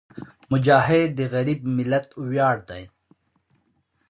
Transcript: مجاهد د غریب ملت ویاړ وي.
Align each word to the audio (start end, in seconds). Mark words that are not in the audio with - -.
مجاهد 0.51 1.09
د 1.15 1.19
غریب 1.33 1.59
ملت 1.77 2.07
ویاړ 2.29 2.57
وي. 2.69 2.85